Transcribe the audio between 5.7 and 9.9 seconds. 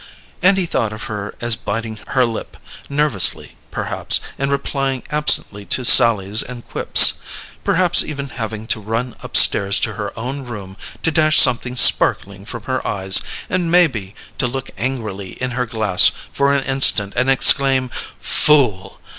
sallies and quips perhaps even having to run upstairs